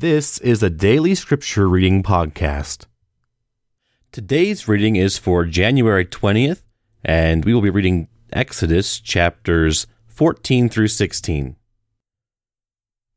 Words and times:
This 0.00 0.38
is 0.38 0.62
a 0.62 0.70
daily 0.70 1.14
scripture 1.14 1.68
reading 1.68 2.02
podcast. 2.02 2.86
Today's 4.12 4.66
reading 4.66 4.96
is 4.96 5.18
for 5.18 5.44
January 5.44 6.06
20th, 6.06 6.62
and 7.04 7.44
we 7.44 7.52
will 7.52 7.60
be 7.60 7.68
reading 7.68 8.08
Exodus 8.32 8.98
chapters 8.98 9.86
14 10.06 10.70
through 10.70 10.88
16. 10.88 11.54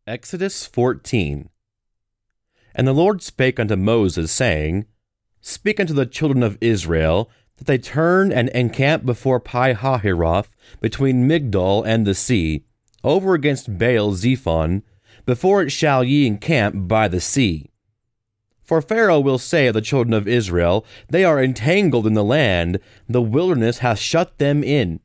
Exodus 0.06 0.66
14. 0.66 1.50
And 2.76 2.86
the 2.86 2.92
Lord 2.92 3.22
spake 3.22 3.62
unto 3.62 3.78
Moses, 3.78 4.30
saying, 4.30 4.86
Speak 5.40 5.80
unto 5.80 5.94
the 5.94 6.06
children 6.06 6.44
of 6.44 6.58
Israel, 6.60 7.32
that 7.60 7.66
they 7.66 7.78
turn 7.78 8.34
and 8.34 8.50
encamp 8.50 9.06
before 9.06 9.40
Pi 9.40 9.74
Hahiroth, 9.74 10.50
between 10.82 11.30
Migdol 11.30 11.88
and 11.88 12.06
the 12.06 12.14
sea, 12.14 12.66
over 13.06 13.36
against 13.36 13.78
Baal 13.78 14.12
Zephon, 14.16 14.84
before 15.26 15.62
it 15.62 15.70
shall 15.70 16.04
ye 16.04 16.28
encamp 16.28 16.88
by 16.88 17.08
the 17.08 17.20
sea. 17.20 17.70
For 18.64 18.82
Pharaoh 18.82 19.20
will 19.20 19.38
say 19.38 19.68
of 19.68 19.74
the 19.74 19.82
children 19.82 20.14
of 20.14 20.28
Israel, 20.28 20.86
They 21.10 21.24
are 21.26 21.44
entangled 21.44 22.08
in 22.08 22.14
the 22.14 22.24
land, 22.24 22.80
the 23.08 23.22
wilderness 23.22 23.80
hath 23.80 24.00
shut 24.00 24.38
them 24.38 24.64
in. 24.64 25.02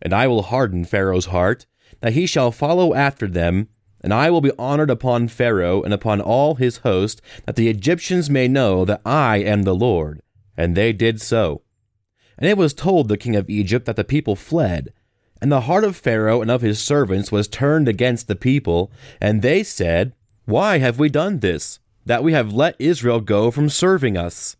And 0.00 0.12
I 0.12 0.26
will 0.26 0.42
harden 0.42 0.84
Pharaoh's 0.84 1.26
heart, 1.26 1.66
that 2.00 2.12
he 2.12 2.26
shall 2.26 2.52
follow 2.52 2.94
after 2.94 3.26
them, 3.26 3.68
and 4.00 4.12
I 4.12 4.30
will 4.30 4.40
be 4.40 4.52
honored 4.58 4.90
upon 4.90 5.28
Pharaoh 5.28 5.82
and 5.82 5.92
upon 5.94 6.20
all 6.20 6.56
his 6.56 6.78
host, 6.78 7.22
that 7.46 7.56
the 7.56 7.68
Egyptians 7.68 8.28
may 8.28 8.46
know 8.46 8.84
that 8.84 9.00
I 9.04 9.38
am 9.38 9.62
the 9.62 9.74
Lord. 9.74 10.20
And 10.56 10.76
they 10.76 10.92
did 10.92 11.20
so. 11.20 11.62
And 12.38 12.48
it 12.48 12.58
was 12.58 12.74
told 12.74 13.08
the 13.08 13.16
king 13.16 13.34
of 13.34 13.48
Egypt 13.48 13.86
that 13.86 13.96
the 13.96 14.04
people 14.04 14.36
fled, 14.36 14.92
and 15.44 15.52
the 15.52 15.60
heart 15.60 15.84
of 15.84 15.94
Pharaoh 15.94 16.40
and 16.40 16.50
of 16.50 16.62
his 16.62 16.82
servants 16.82 17.30
was 17.30 17.48
turned 17.48 17.86
against 17.86 18.28
the 18.28 18.34
people, 18.34 18.90
and 19.20 19.42
they 19.42 19.62
said, 19.62 20.14
Why 20.46 20.78
have 20.78 20.98
we 20.98 21.10
done 21.10 21.40
this, 21.40 21.80
that 22.06 22.24
we 22.24 22.32
have 22.32 22.54
let 22.54 22.76
Israel 22.78 23.20
go 23.20 23.50
from 23.50 23.68
serving 23.68 24.16
us? 24.16 24.56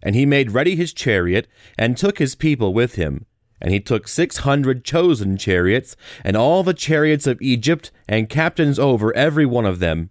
And 0.00 0.14
he 0.14 0.24
made 0.24 0.52
ready 0.52 0.76
his 0.76 0.92
chariot, 0.92 1.48
and 1.76 1.96
took 1.96 2.20
his 2.20 2.36
people 2.36 2.72
with 2.72 2.94
him. 2.94 3.26
And 3.60 3.72
he 3.72 3.80
took 3.80 4.06
six 4.06 4.36
hundred 4.36 4.84
chosen 4.84 5.36
chariots, 5.36 5.96
and 6.22 6.36
all 6.36 6.62
the 6.62 6.72
chariots 6.72 7.26
of 7.26 7.42
Egypt, 7.42 7.90
and 8.08 8.28
captains 8.28 8.78
over 8.78 9.12
every 9.16 9.44
one 9.44 9.66
of 9.66 9.80
them. 9.80 10.10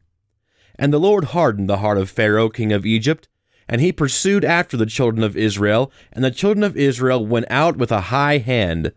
And 0.77 0.91
the 0.91 0.99
Lord 0.99 1.23
hardened 1.23 1.69
the 1.69 1.77
heart 1.77 1.97
of 1.97 2.09
Pharaoh 2.09 2.49
king 2.49 2.73
of 2.73 2.85
Egypt, 2.85 3.29
and 3.69 3.79
he 3.79 3.93
pursued 3.93 4.43
after 4.43 4.75
the 4.75 4.85
children 4.85 5.23
of 5.23 5.37
Israel, 5.37 5.89
and 6.11 6.21
the 6.21 6.31
children 6.31 6.65
of 6.65 6.75
Israel 6.75 7.25
went 7.25 7.45
out 7.49 7.77
with 7.77 7.93
a 7.93 8.01
high 8.11 8.39
hand. 8.39 8.91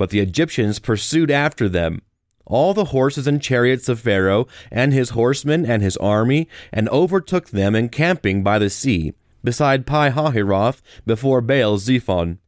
But 0.00 0.08
the 0.08 0.20
Egyptians 0.20 0.78
pursued 0.78 1.30
after 1.30 1.68
them, 1.68 2.00
all 2.46 2.72
the 2.72 2.86
horses 2.86 3.26
and 3.26 3.42
chariots 3.42 3.86
of 3.86 4.00
Pharaoh, 4.00 4.46
and 4.70 4.94
his 4.94 5.10
horsemen 5.10 5.66
and 5.66 5.82
his 5.82 5.98
army, 5.98 6.48
and 6.72 6.88
overtook 6.88 7.50
them 7.50 7.74
encamping 7.74 8.42
by 8.42 8.58
the 8.58 8.70
sea, 8.70 9.12
beside 9.44 9.84
Pi 9.84 10.08
Hahiroth, 10.08 10.80
before 11.04 11.42
Baal 11.42 11.76
Zephon. 11.76 12.38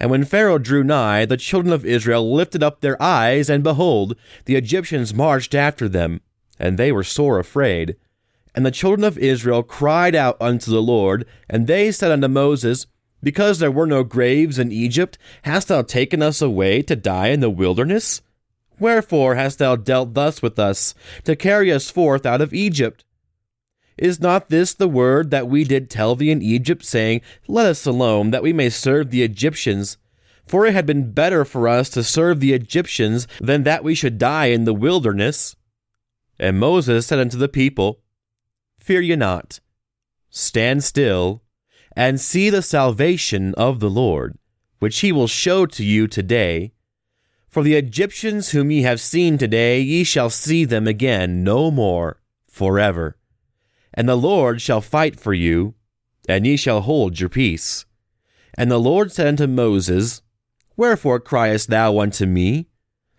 And 0.00 0.10
when 0.10 0.24
Pharaoh 0.24 0.56
drew 0.56 0.82
nigh, 0.82 1.26
the 1.26 1.36
children 1.36 1.74
of 1.74 1.84
Israel 1.84 2.34
lifted 2.34 2.62
up 2.62 2.80
their 2.80 3.00
eyes, 3.02 3.50
and 3.50 3.62
behold, 3.62 4.16
the 4.46 4.56
Egyptians 4.56 5.12
marched 5.12 5.54
after 5.54 5.90
them, 5.90 6.22
and 6.58 6.78
they 6.78 6.90
were 6.90 7.04
sore 7.04 7.38
afraid. 7.38 7.96
And 8.54 8.64
the 8.64 8.70
children 8.70 9.04
of 9.04 9.18
Israel 9.18 9.62
cried 9.62 10.14
out 10.14 10.38
unto 10.40 10.70
the 10.70 10.80
Lord, 10.80 11.26
and 11.50 11.66
they 11.66 11.92
said 11.92 12.12
unto 12.12 12.28
Moses, 12.28 12.86
because 13.22 13.58
there 13.58 13.70
were 13.70 13.86
no 13.86 14.02
graves 14.04 14.58
in 14.58 14.72
Egypt, 14.72 15.16
hast 15.42 15.68
thou 15.68 15.82
taken 15.82 16.22
us 16.22 16.42
away 16.42 16.82
to 16.82 16.96
die 16.96 17.28
in 17.28 17.40
the 17.40 17.50
wilderness? 17.50 18.20
Wherefore 18.78 19.36
hast 19.36 19.58
thou 19.58 19.76
dealt 19.76 20.14
thus 20.14 20.42
with 20.42 20.58
us, 20.58 20.94
to 21.24 21.36
carry 21.36 21.72
us 21.72 21.90
forth 21.90 22.26
out 22.26 22.40
of 22.40 22.52
Egypt? 22.52 23.04
Is 23.96 24.20
not 24.20 24.48
this 24.48 24.74
the 24.74 24.88
word 24.88 25.30
that 25.30 25.46
we 25.46 25.64
did 25.64 25.88
tell 25.90 26.16
thee 26.16 26.30
in 26.30 26.42
Egypt, 26.42 26.84
saying, 26.84 27.20
Let 27.46 27.66
us 27.66 27.86
alone, 27.86 28.30
that 28.30 28.42
we 28.42 28.52
may 28.52 28.70
serve 28.70 29.10
the 29.10 29.22
Egyptians? 29.22 29.98
For 30.46 30.66
it 30.66 30.74
had 30.74 30.86
been 30.86 31.12
better 31.12 31.44
for 31.44 31.68
us 31.68 31.88
to 31.90 32.02
serve 32.02 32.40
the 32.40 32.52
Egyptians 32.52 33.28
than 33.40 33.62
that 33.62 33.84
we 33.84 33.94
should 33.94 34.18
die 34.18 34.46
in 34.46 34.64
the 34.64 34.74
wilderness. 34.74 35.54
And 36.38 36.58
Moses 36.58 37.06
said 37.06 37.20
unto 37.20 37.36
the 37.36 37.48
people, 37.48 38.00
Fear 38.80 39.02
ye 39.02 39.14
not, 39.14 39.60
stand 40.30 40.82
still 40.82 41.41
and 41.96 42.20
see 42.20 42.50
the 42.50 42.62
salvation 42.62 43.54
of 43.54 43.80
the 43.80 43.90
Lord, 43.90 44.36
which 44.78 45.00
he 45.00 45.12
will 45.12 45.26
show 45.26 45.66
to 45.66 45.84
you 45.84 46.06
today. 46.06 46.72
For 47.48 47.62
the 47.62 47.74
Egyptians 47.74 48.50
whom 48.50 48.70
ye 48.70 48.82
have 48.82 49.00
seen 49.00 49.36
today, 49.36 49.80
ye 49.80 50.04
shall 50.04 50.30
see 50.30 50.64
them 50.64 50.86
again 50.86 51.44
no 51.44 51.70
more 51.70 52.20
forever. 52.48 53.16
And 53.92 54.08
the 54.08 54.16
Lord 54.16 54.62
shall 54.62 54.80
fight 54.80 55.20
for 55.20 55.34
you, 55.34 55.74
and 56.28 56.46
ye 56.46 56.56
shall 56.56 56.80
hold 56.80 57.20
your 57.20 57.28
peace. 57.28 57.84
And 58.56 58.70
the 58.70 58.80
Lord 58.80 59.12
said 59.12 59.26
unto 59.26 59.46
Moses, 59.46 60.22
Wherefore 60.76 61.20
criest 61.20 61.68
thou 61.68 61.98
unto 61.98 62.26
me? 62.26 62.68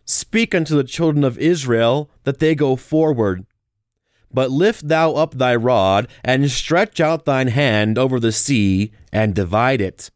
Speak 0.06 0.54
unto 0.54 0.76
the 0.76 0.84
children 0.84 1.24
of 1.24 1.38
Israel 1.38 2.10
that 2.24 2.40
they 2.40 2.56
go 2.56 2.76
forward. 2.76 3.46
But 4.34 4.52
lift 4.52 4.88
thou 4.88 5.14
up 5.14 5.36
thy 5.36 5.56
rod, 5.56 6.08
and 6.24 6.50
stretch 6.50 7.00
out 7.00 7.26
thine 7.26 7.50
hand 7.50 7.98
over 7.98 8.20
the 8.20 8.32
sea, 8.32 8.92
and 9.12 9.36
divide 9.36 9.80
it. 9.80 10.10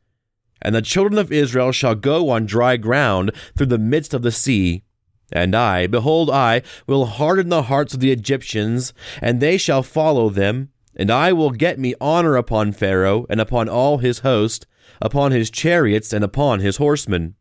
And 0.61 0.73
the 0.73 0.81
children 0.81 1.19
of 1.19 1.31
Israel 1.31 1.71
shall 1.71 1.95
go 1.95 2.29
on 2.29 2.45
dry 2.45 2.77
ground 2.77 3.31
through 3.55 3.67
the 3.67 3.77
midst 3.77 4.13
of 4.13 4.23
the 4.23 4.31
sea. 4.31 4.83
And 5.31 5.55
I, 5.55 5.87
behold, 5.87 6.29
I 6.29 6.63
will 6.87 7.05
harden 7.05 7.49
the 7.49 7.63
hearts 7.63 7.93
of 7.93 7.99
the 7.99 8.11
Egyptians, 8.11 8.93
and 9.21 9.39
they 9.39 9.57
shall 9.57 9.83
follow 9.83 10.29
them. 10.29 10.69
And 10.95 11.11
I 11.11 11.31
will 11.31 11.51
get 11.51 11.77
me 11.77 11.93
honor 12.01 12.35
upon 12.35 12.71
Pharaoh, 12.71 13.27
and 13.29 13.39
upon 13.39 13.69
all 13.69 13.99
his 13.99 14.19
host, 14.19 14.65
upon 14.99 15.31
his 15.31 15.51
chariots, 15.51 16.11
and 16.11 16.23
upon 16.23 16.59
his 16.59 16.77
horsemen. 16.77 17.35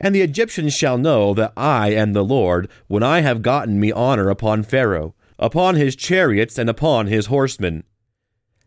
And 0.00 0.14
the 0.14 0.22
Egyptians 0.22 0.74
shall 0.74 0.96
know 0.96 1.34
that 1.34 1.52
I 1.56 1.90
am 1.90 2.12
the 2.12 2.24
Lord, 2.24 2.70
when 2.86 3.02
I 3.02 3.20
have 3.20 3.42
gotten 3.42 3.78
me 3.78 3.92
honor 3.92 4.30
upon 4.30 4.62
Pharaoh, 4.62 5.14
upon 5.38 5.76
his 5.76 5.96
chariots 5.96 6.58
and 6.58 6.68
upon 6.68 7.06
his 7.06 7.26
horsemen. 7.26 7.84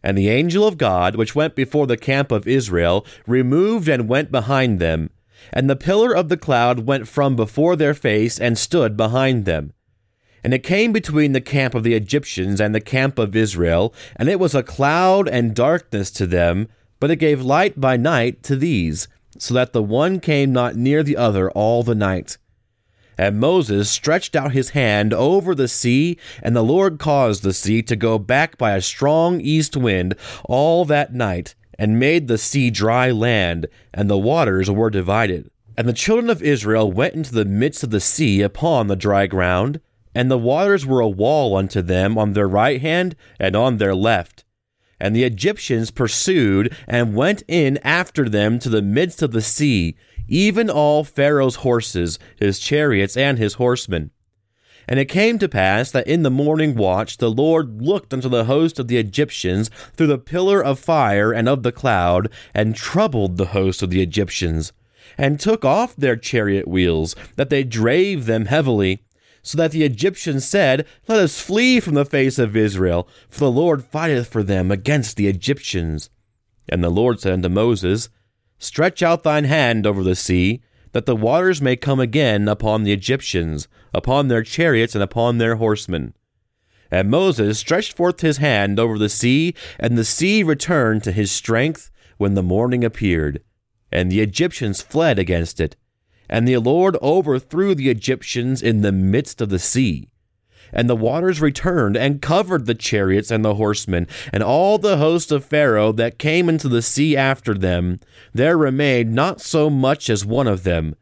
And 0.03 0.17
the 0.17 0.29
angel 0.29 0.67
of 0.67 0.77
God, 0.77 1.15
which 1.15 1.35
went 1.35 1.55
before 1.55 1.85
the 1.85 1.97
camp 1.97 2.31
of 2.31 2.47
Israel, 2.47 3.05
removed 3.27 3.87
and 3.87 4.09
went 4.09 4.31
behind 4.31 4.79
them. 4.79 5.11
And 5.53 5.69
the 5.69 5.75
pillar 5.75 6.15
of 6.15 6.29
the 6.29 6.37
cloud 6.37 6.85
went 6.87 7.07
from 7.07 7.35
before 7.35 7.75
their 7.75 7.93
face 7.93 8.39
and 8.39 8.57
stood 8.57 8.95
behind 8.97 9.45
them. 9.45 9.73
And 10.43 10.53
it 10.53 10.63
came 10.63 10.91
between 10.91 11.33
the 11.33 11.41
camp 11.41 11.75
of 11.75 11.83
the 11.83 11.93
Egyptians 11.93 12.59
and 12.59 12.73
the 12.73 12.81
camp 12.81 13.19
of 13.19 13.35
Israel, 13.35 13.93
and 14.15 14.27
it 14.27 14.39
was 14.39 14.55
a 14.55 14.63
cloud 14.63 15.27
and 15.27 15.53
darkness 15.53 16.09
to 16.11 16.25
them, 16.25 16.67
but 16.99 17.11
it 17.11 17.17
gave 17.17 17.41
light 17.41 17.79
by 17.79 17.97
night 17.97 18.41
to 18.43 18.55
these, 18.55 19.07
so 19.37 19.53
that 19.53 19.73
the 19.73 19.83
one 19.83 20.19
came 20.19 20.51
not 20.51 20.75
near 20.75 21.03
the 21.03 21.17
other 21.17 21.51
all 21.51 21.83
the 21.83 21.95
night. 21.95 22.37
And 23.21 23.39
Moses 23.39 23.87
stretched 23.87 24.35
out 24.35 24.51
his 24.51 24.71
hand 24.71 25.13
over 25.13 25.53
the 25.53 25.67
sea, 25.67 26.17
and 26.41 26.55
the 26.55 26.63
Lord 26.63 26.97
caused 26.97 27.43
the 27.43 27.53
sea 27.53 27.83
to 27.83 27.95
go 27.95 28.17
back 28.17 28.57
by 28.57 28.71
a 28.71 28.81
strong 28.81 29.39
east 29.41 29.77
wind 29.77 30.15
all 30.45 30.85
that 30.85 31.13
night, 31.13 31.53
and 31.77 31.99
made 31.99 32.27
the 32.27 32.39
sea 32.39 32.71
dry 32.71 33.11
land, 33.11 33.67
and 33.93 34.09
the 34.09 34.17
waters 34.17 34.71
were 34.71 34.89
divided. 34.89 35.51
And 35.77 35.87
the 35.87 35.93
children 35.93 36.31
of 36.31 36.41
Israel 36.41 36.91
went 36.91 37.13
into 37.13 37.31
the 37.31 37.45
midst 37.45 37.83
of 37.83 37.91
the 37.91 37.99
sea 37.99 38.41
upon 38.41 38.87
the 38.87 38.95
dry 38.95 39.27
ground, 39.27 39.81
and 40.15 40.31
the 40.31 40.35
waters 40.39 40.83
were 40.87 40.99
a 40.99 41.07
wall 41.07 41.55
unto 41.55 41.83
them 41.83 42.17
on 42.17 42.33
their 42.33 42.49
right 42.49 42.81
hand 42.81 43.15
and 43.39 43.55
on 43.55 43.77
their 43.77 43.93
left. 43.93 44.45
And 44.99 45.15
the 45.15 45.25
Egyptians 45.25 45.91
pursued 45.91 46.75
and 46.87 47.15
went 47.15 47.43
in 47.47 47.77
after 47.83 48.27
them 48.27 48.57
to 48.57 48.69
the 48.69 48.81
midst 48.81 49.21
of 49.21 49.31
the 49.31 49.43
sea, 49.43 49.95
even 50.27 50.69
all 50.69 51.03
Pharaoh's 51.03 51.57
horses, 51.57 52.19
his 52.37 52.59
chariots, 52.59 53.17
and 53.17 53.37
his 53.37 53.55
horsemen. 53.55 54.11
And 54.87 54.99
it 54.99 55.05
came 55.05 55.39
to 55.39 55.47
pass 55.47 55.91
that 55.91 56.07
in 56.07 56.23
the 56.23 56.31
morning 56.31 56.75
watch 56.75 57.17
the 57.17 57.31
Lord 57.31 57.81
looked 57.81 58.13
unto 58.13 58.27
the 58.27 58.45
host 58.45 58.79
of 58.79 58.87
the 58.87 58.97
Egyptians 58.97 59.69
through 59.93 60.07
the 60.07 60.17
pillar 60.17 60.63
of 60.63 60.79
fire 60.79 61.31
and 61.31 61.47
of 61.47 61.63
the 61.63 61.71
cloud, 61.71 62.29
and 62.53 62.75
troubled 62.75 63.37
the 63.37 63.47
host 63.47 63.81
of 63.81 63.89
the 63.89 64.01
Egyptians, 64.01 64.73
and 65.17 65.39
took 65.39 65.63
off 65.63 65.95
their 65.95 66.15
chariot 66.15 66.67
wheels, 66.67 67.15
that 67.35 67.49
they 67.49 67.63
drave 67.63 68.25
them 68.25 68.45
heavily. 68.45 69.03
So 69.43 69.57
that 69.57 69.71
the 69.71 69.83
Egyptians 69.83 70.45
said, 70.45 70.85
Let 71.07 71.17
us 71.17 71.41
flee 71.41 71.79
from 71.79 71.95
the 71.95 72.05
face 72.05 72.37
of 72.37 72.55
Israel, 72.55 73.07
for 73.27 73.39
the 73.39 73.51
Lord 73.51 73.83
fighteth 73.83 74.27
for 74.27 74.43
them 74.43 74.69
against 74.69 75.17
the 75.17 75.27
Egyptians. 75.27 76.11
And 76.69 76.83
the 76.83 76.91
Lord 76.91 77.19
said 77.19 77.33
unto 77.33 77.49
Moses, 77.49 78.09
Stretch 78.61 79.01
out 79.01 79.23
thine 79.23 79.45
hand 79.45 79.87
over 79.87 80.03
the 80.03 80.15
sea, 80.15 80.61
that 80.91 81.07
the 81.07 81.15
waters 81.15 81.63
may 81.63 81.75
come 81.75 81.99
again 81.99 82.47
upon 82.47 82.83
the 82.83 82.91
Egyptians, 82.93 83.67
upon 83.91 84.27
their 84.27 84.43
chariots, 84.43 84.93
and 84.93 85.03
upon 85.03 85.39
their 85.39 85.55
horsemen. 85.55 86.13
And 86.91 87.09
Moses 87.09 87.57
stretched 87.57 87.93
forth 87.93 88.21
his 88.21 88.37
hand 88.37 88.79
over 88.79 88.99
the 88.99 89.09
sea, 89.09 89.55
and 89.79 89.97
the 89.97 90.05
sea 90.05 90.43
returned 90.43 91.03
to 91.05 91.11
his 91.11 91.31
strength 91.31 91.89
when 92.17 92.35
the 92.35 92.43
morning 92.43 92.83
appeared. 92.83 93.41
And 93.91 94.11
the 94.11 94.21
Egyptians 94.21 94.83
fled 94.83 95.17
against 95.17 95.59
it. 95.59 95.75
And 96.29 96.47
the 96.47 96.57
Lord 96.57 96.97
overthrew 97.01 97.73
the 97.73 97.89
Egyptians 97.89 98.61
in 98.61 98.83
the 98.83 98.91
midst 98.91 99.41
of 99.41 99.49
the 99.49 99.57
sea. 99.57 100.10
And 100.73 100.89
the 100.89 100.95
waters 100.95 101.41
returned 101.41 101.97
and 101.97 102.21
covered 102.21 102.65
the 102.65 102.75
chariots 102.75 103.31
and 103.31 103.43
the 103.43 103.55
horsemen, 103.55 104.07
and 104.31 104.41
all 104.41 104.77
the 104.77 104.97
host 104.97 105.31
of 105.31 105.45
Pharaoh 105.45 105.91
that 105.93 106.19
came 106.19 106.49
into 106.49 106.69
the 106.69 106.81
sea 106.81 107.15
after 107.17 107.53
them. 107.53 107.99
There 108.33 108.57
remained 108.57 109.13
not 109.13 109.41
so 109.41 109.69
much 109.69 110.09
as 110.09 110.25
one 110.25 110.47
of 110.47 110.63
them. 110.63 110.95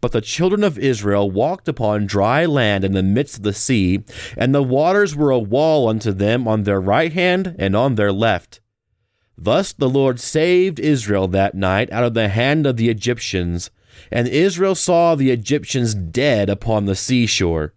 But 0.00 0.12
the 0.12 0.22
children 0.22 0.64
of 0.64 0.78
Israel 0.78 1.30
walked 1.30 1.68
upon 1.68 2.06
dry 2.06 2.46
land 2.46 2.84
in 2.84 2.92
the 2.92 3.02
midst 3.02 3.38
of 3.38 3.42
the 3.42 3.52
sea, 3.52 4.00
and 4.36 4.54
the 4.54 4.62
waters 4.62 5.14
were 5.14 5.30
a 5.30 5.38
wall 5.38 5.88
unto 5.88 6.12
them 6.12 6.48
on 6.48 6.62
their 6.62 6.80
right 6.80 7.12
hand 7.12 7.54
and 7.58 7.76
on 7.76 7.96
their 7.96 8.12
left. 8.12 8.60
Thus 9.36 9.72
the 9.72 9.88
Lord 9.88 10.20
saved 10.20 10.78
Israel 10.78 11.28
that 11.28 11.54
night 11.54 11.90
out 11.92 12.04
of 12.04 12.14
the 12.14 12.28
hand 12.28 12.66
of 12.66 12.76
the 12.76 12.88
Egyptians. 12.88 13.70
And 14.10 14.28
Israel 14.28 14.74
saw 14.74 15.14
the 15.14 15.30
Egyptians 15.30 15.94
dead 15.94 16.48
upon 16.48 16.84
the 16.84 16.94
seashore. 16.94 17.74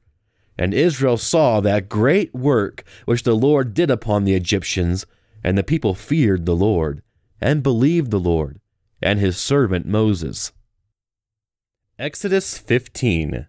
And 0.57 0.73
Israel 0.73 1.17
saw 1.17 1.59
that 1.61 1.89
great 1.89 2.33
work 2.33 2.83
which 3.05 3.23
the 3.23 3.35
Lord 3.35 3.73
did 3.73 3.89
upon 3.89 4.23
the 4.23 4.35
Egyptians, 4.35 5.05
and 5.43 5.57
the 5.57 5.63
people 5.63 5.95
feared 5.95 6.45
the 6.45 6.55
Lord, 6.55 7.01
and 7.41 7.63
believed 7.63 8.11
the 8.11 8.19
Lord, 8.19 8.59
and 9.01 9.19
his 9.19 9.37
servant 9.37 9.85
Moses. 9.85 10.51
Exodus 11.99 12.57
15 12.57 13.47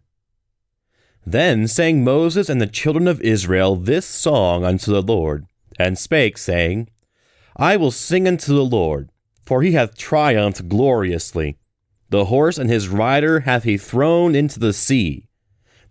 Then 1.26 1.68
sang 1.68 2.04
Moses 2.04 2.48
and 2.48 2.60
the 2.60 2.66
children 2.66 3.06
of 3.06 3.20
Israel 3.20 3.76
this 3.76 4.06
song 4.06 4.64
unto 4.64 4.90
the 4.90 5.02
Lord, 5.02 5.46
and 5.78 5.98
spake, 5.98 6.38
saying, 6.38 6.88
I 7.56 7.76
will 7.76 7.90
sing 7.90 8.26
unto 8.26 8.54
the 8.54 8.64
Lord, 8.64 9.10
for 9.44 9.62
he 9.62 9.72
hath 9.72 9.96
triumphed 9.96 10.68
gloriously. 10.68 11.58
The 12.10 12.26
horse 12.26 12.58
and 12.58 12.68
his 12.68 12.88
rider 12.88 13.40
hath 13.40 13.64
he 13.64 13.76
thrown 13.76 14.34
into 14.34 14.58
the 14.58 14.72
sea. 14.72 15.23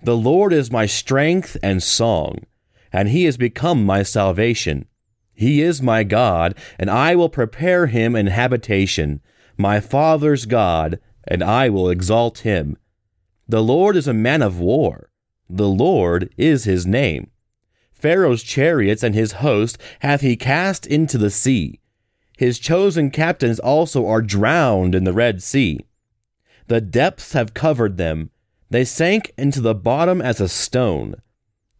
The 0.03 0.17
Lord 0.17 0.51
is 0.51 0.69
my 0.69 0.85
strength 0.85 1.55
and 1.63 1.81
song, 1.81 2.39
and 2.91 3.07
he 3.07 3.25
is 3.25 3.37
become 3.37 3.85
my 3.85 4.03
salvation. 4.03 4.85
He 5.33 5.61
is 5.61 5.81
my 5.81 6.03
God, 6.03 6.55
and 6.77 6.89
I 6.89 7.15
will 7.15 7.29
prepare 7.29 7.87
him 7.87 8.13
an 8.13 8.27
habitation, 8.27 9.21
my 9.57 9.79
father's 9.79 10.45
God, 10.45 10.99
and 11.25 11.41
I 11.41 11.69
will 11.69 11.89
exalt 11.89 12.39
him. 12.39 12.75
The 13.47 13.63
Lord 13.63 13.95
is 13.95 14.07
a 14.07 14.13
man 14.13 14.41
of 14.41 14.59
war. 14.59 15.09
The 15.49 15.69
Lord 15.69 16.33
is 16.35 16.65
his 16.65 16.85
name. 16.85 17.31
Pharaoh's 17.93 18.43
chariots 18.43 19.03
and 19.03 19.15
his 19.15 19.33
host 19.33 19.77
hath 19.99 20.19
he 20.19 20.35
cast 20.35 20.85
into 20.85 21.17
the 21.17 21.29
sea. 21.29 21.79
His 22.37 22.59
chosen 22.59 23.09
captains 23.09 23.59
also 23.59 24.05
are 24.05 24.21
drowned 24.21 24.95
in 24.95 25.05
the 25.05 25.13
Red 25.13 25.41
Sea. 25.41 25.79
The 26.67 26.81
depths 26.81 27.31
have 27.31 27.53
covered 27.53 27.95
them. 27.95 28.31
They 28.73 28.85
sank 28.85 29.33
into 29.37 29.61
the 29.61 29.75
bottom 29.75 30.19
as 30.19 30.41
a 30.41 30.49
stone. 30.49 31.17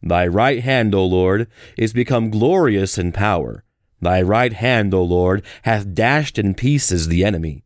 Thy 0.03 0.27
right 0.27 0.61
hand, 0.61 0.93
O 0.93 1.03
Lord, 1.03 1.47
is 1.75 1.91
become 1.91 2.29
glorious 2.29 2.99
in 2.99 3.11
power. 3.11 3.63
Thy 3.99 4.21
right 4.21 4.53
hand, 4.53 4.93
O 4.93 5.01
Lord, 5.01 5.43
hath 5.63 5.95
dashed 5.95 6.37
in 6.37 6.53
pieces 6.53 7.07
the 7.07 7.25
enemy. 7.25 7.63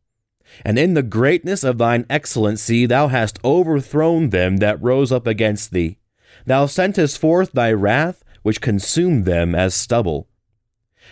And 0.64 0.80
in 0.80 0.94
the 0.94 1.04
greatness 1.04 1.66
of 1.66 1.78
thine 1.78 2.06
excellency 2.10 2.86
thou 2.86 3.10
hast 3.10 3.38
overthrown 3.44 4.30
them 4.30 4.58
that 4.58 4.82
rose 4.82 5.12
up 5.12 5.28
against 5.28 5.72
thee. 5.72 5.98
Thou 6.46 6.66
sentest 6.66 7.18
forth 7.18 7.52
thy 7.52 7.74
wrath, 7.74 8.24
which 8.44 8.62
consumed 8.62 9.26
them 9.26 9.54
as 9.54 9.76
stubble. 9.76 10.30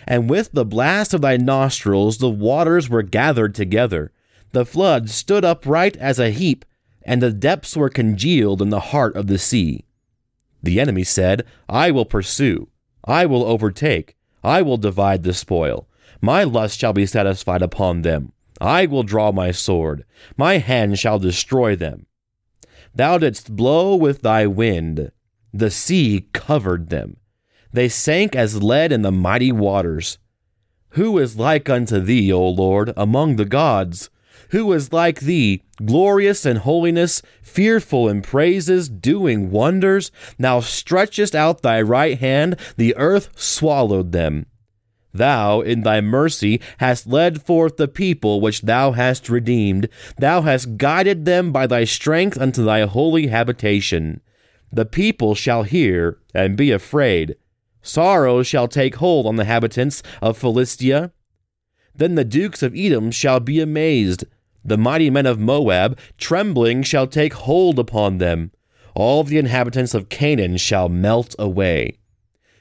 And 0.06 0.30
with 0.30 0.52
the 0.52 0.64
blast 0.64 1.12
of 1.12 1.20
thy 1.20 1.36
nostrils 1.36 2.16
the 2.16 2.30
waters 2.30 2.88
were 2.88 3.02
gathered 3.02 3.54
together. 3.54 4.10
The 4.52 4.64
flood 4.64 5.10
stood 5.10 5.44
upright 5.44 5.98
as 5.98 6.18
a 6.18 6.30
heap, 6.30 6.64
and 7.06 7.22
the 7.22 7.32
depths 7.32 7.76
were 7.76 7.88
congealed 7.88 8.60
in 8.60 8.68
the 8.68 8.80
heart 8.80 9.16
of 9.16 9.28
the 9.28 9.38
sea. 9.38 9.84
The 10.62 10.80
enemy 10.80 11.04
said, 11.04 11.44
I 11.68 11.92
will 11.92 12.04
pursue, 12.04 12.68
I 13.04 13.24
will 13.24 13.44
overtake, 13.44 14.16
I 14.42 14.60
will 14.60 14.76
divide 14.76 15.22
the 15.22 15.32
spoil. 15.32 15.88
My 16.20 16.42
lust 16.42 16.78
shall 16.78 16.92
be 16.92 17.06
satisfied 17.06 17.62
upon 17.62 18.02
them. 18.02 18.32
I 18.60 18.86
will 18.86 19.04
draw 19.04 19.30
my 19.32 19.52
sword, 19.52 20.04
my 20.36 20.58
hand 20.58 20.98
shall 20.98 21.20
destroy 21.20 21.76
them. 21.76 22.06
Thou 22.94 23.18
didst 23.18 23.54
blow 23.54 23.94
with 23.94 24.22
thy 24.22 24.46
wind, 24.46 25.12
the 25.54 25.70
sea 25.70 26.28
covered 26.32 26.88
them. 26.88 27.18
They 27.72 27.88
sank 27.88 28.34
as 28.34 28.62
lead 28.62 28.90
in 28.90 29.02
the 29.02 29.12
mighty 29.12 29.52
waters. 29.52 30.18
Who 30.90 31.18
is 31.18 31.36
like 31.36 31.68
unto 31.68 32.00
thee, 32.00 32.32
O 32.32 32.48
Lord, 32.48 32.92
among 32.96 33.36
the 33.36 33.44
gods? 33.44 34.10
Who 34.50 34.72
is 34.72 34.92
like 34.92 35.20
thee, 35.20 35.62
glorious 35.84 36.46
in 36.46 36.58
holiness, 36.58 37.22
fearful 37.42 38.08
in 38.08 38.22
praises, 38.22 38.88
doing 38.88 39.50
wonders? 39.50 40.10
Thou 40.38 40.60
stretchest 40.60 41.34
out 41.34 41.62
thy 41.62 41.80
right 41.82 42.18
hand, 42.18 42.56
the 42.76 42.96
earth 42.96 43.30
swallowed 43.34 44.12
them. 44.12 44.46
Thou, 45.12 45.62
in 45.62 45.80
thy 45.80 46.00
mercy, 46.00 46.60
hast 46.78 47.06
led 47.06 47.42
forth 47.42 47.76
the 47.76 47.88
people 47.88 48.40
which 48.40 48.62
thou 48.62 48.92
hast 48.92 49.28
redeemed. 49.28 49.88
Thou 50.18 50.42
hast 50.42 50.76
guided 50.76 51.24
them 51.24 51.52
by 51.52 51.66
thy 51.66 51.84
strength 51.84 52.38
unto 52.38 52.62
thy 52.64 52.82
holy 52.82 53.28
habitation. 53.28 54.20
The 54.70 54.84
people 54.84 55.34
shall 55.34 55.62
hear 55.62 56.18
and 56.34 56.56
be 56.56 56.70
afraid. 56.70 57.36
Sorrow 57.82 58.42
shall 58.42 58.68
take 58.68 58.96
hold 58.96 59.26
on 59.26 59.36
the 59.36 59.44
habitants 59.44 60.02
of 60.20 60.36
Philistia. 60.36 61.12
Then 61.94 62.14
the 62.14 62.24
dukes 62.24 62.62
of 62.62 62.74
Edom 62.76 63.10
shall 63.10 63.40
be 63.40 63.60
amazed. 63.60 64.24
The 64.66 64.76
mighty 64.76 65.10
men 65.10 65.26
of 65.26 65.38
Moab, 65.38 65.96
trembling, 66.18 66.82
shall 66.82 67.06
take 67.06 67.34
hold 67.34 67.78
upon 67.78 68.18
them. 68.18 68.50
All 68.96 69.22
the 69.22 69.38
inhabitants 69.38 69.94
of 69.94 70.08
Canaan 70.08 70.56
shall 70.56 70.88
melt 70.88 71.36
away. 71.38 71.98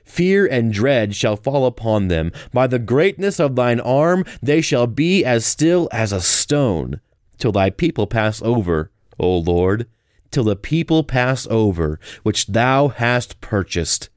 Fear 0.03 0.45
and 0.45 0.71
dread 0.71 1.15
shall 1.15 1.35
fall 1.35 1.65
upon 1.65 2.09
them. 2.09 2.31
By 2.53 2.67
the 2.67 2.77
greatness 2.77 3.39
of 3.39 3.55
thine 3.55 3.79
arm 3.79 4.23
they 4.39 4.61
shall 4.61 4.85
be 4.85 5.25
as 5.25 5.47
still 5.47 5.89
as 5.91 6.11
a 6.11 6.21
stone, 6.21 7.01
till 7.39 7.51
thy 7.51 7.71
people 7.71 8.05
pass 8.05 8.39
over, 8.43 8.91
O 9.19 9.37
Lord, 9.37 9.87
till 10.29 10.43
the 10.43 10.55
people 10.55 11.03
pass 11.03 11.47
over, 11.49 11.99
which 12.21 12.45
thou 12.45 12.89
hast 12.89 13.41
purchased. 13.41 14.09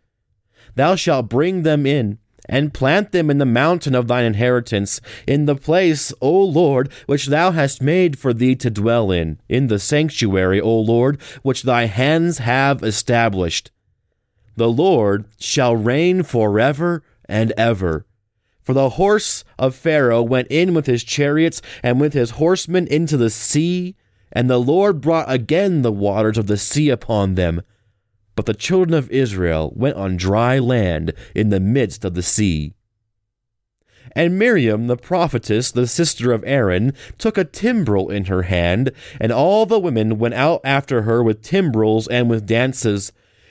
Thou 0.74 0.94
shalt 0.94 1.30
bring 1.30 1.62
them 1.62 1.86
in 1.86 2.18
and 2.48 2.74
plant 2.74 3.12
them 3.12 3.30
in 3.30 3.38
the 3.38 3.46
mountain 3.46 3.94
of 3.94 4.08
thine 4.08 4.24
inheritance, 4.24 5.00
in 5.26 5.46
the 5.46 5.54
place, 5.54 6.12
O 6.20 6.42
Lord, 6.44 6.90
which 7.06 7.26
thou 7.26 7.50
hast 7.50 7.82
made 7.82 8.18
for 8.18 8.32
thee 8.32 8.54
to 8.56 8.70
dwell 8.70 9.10
in, 9.10 9.40
in 9.48 9.68
the 9.68 9.78
sanctuary, 9.78 10.60
O 10.60 10.78
Lord, 10.78 11.20
which 11.42 11.62
thy 11.62 11.84
hands 11.86 12.38
have 12.38 12.82
established. 12.82 13.70
The 14.56 14.68
Lord 14.68 15.26
shall 15.38 15.76
reign 15.76 16.22
forever 16.22 17.02
and 17.28 17.52
ever. 17.56 18.06
For 18.62 18.72
the 18.72 18.90
horse 18.90 19.44
of 19.58 19.74
Pharaoh 19.74 20.22
went 20.22 20.48
in 20.48 20.74
with 20.74 20.86
his 20.86 21.04
chariots 21.04 21.62
and 21.82 22.00
with 22.00 22.12
his 22.12 22.32
horsemen 22.32 22.86
into 22.88 23.16
the 23.16 23.30
sea, 23.30 23.96
and 24.32 24.50
the 24.50 24.58
Lord 24.58 25.00
brought 25.00 25.30
again 25.30 25.82
the 25.82 25.92
waters 25.92 26.36
of 26.36 26.48
the 26.48 26.58
sea 26.58 26.90
upon 26.90 27.34
them 27.34 27.62
but 28.38 28.46
the 28.46 28.54
children 28.54 28.94
of 28.94 29.10
Israel 29.10 29.72
went 29.74 29.96
on 29.96 30.16
dry 30.16 30.60
land 30.60 31.12
in 31.34 31.50
the 31.50 31.58
midst 31.58 32.04
of 32.04 32.14
the 32.14 32.22
sea. 32.22 32.72
And 34.12 34.38
Miriam 34.38 34.86
the 34.86 34.96
prophetess, 34.96 35.72
the 35.72 35.88
sister 35.88 36.30
of 36.30 36.44
Aaron, 36.46 36.92
took 37.18 37.36
a 37.36 37.42
timbrel 37.42 38.08
in 38.10 38.26
her 38.26 38.42
hand, 38.42 38.92
and 39.20 39.32
all 39.32 39.66
the 39.66 39.80
women 39.80 40.20
went 40.20 40.34
out 40.34 40.60
after 40.62 41.02
her 41.02 41.20
with 41.20 41.42
timbrels 41.42 42.06
and 42.06 42.30
with 42.30 42.46
dances. 42.46 43.10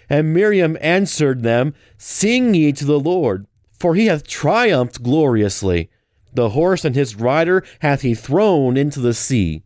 And 0.10 0.34
Miriam 0.34 0.78
answered 0.80 1.44
them, 1.44 1.74
Sing 1.98 2.54
ye 2.54 2.72
to 2.72 2.86
the 2.86 2.98
Lord, 2.98 3.46
for 3.78 3.94
he 3.94 4.06
hath 4.06 4.26
triumphed 4.26 5.04
gloriously. 5.04 5.90
The 6.34 6.52
horse 6.52 6.86
and 6.86 6.96
his 6.96 7.18
rider 7.18 7.62
hath 7.80 8.04
he 8.04 8.16
thrown 8.16 8.78
into 8.78 9.02
the 9.02 9.14
sea. 9.14 9.64